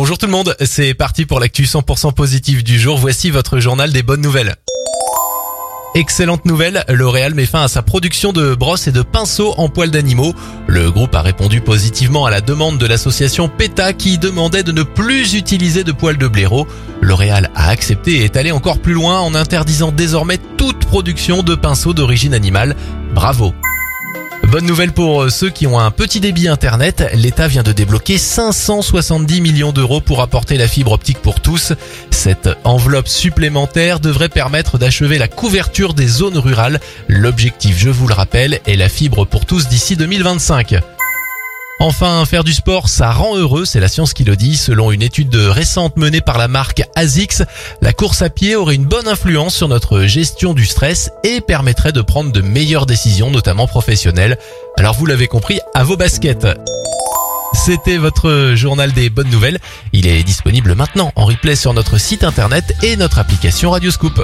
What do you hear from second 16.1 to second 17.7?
de blaireau. L'Oréal a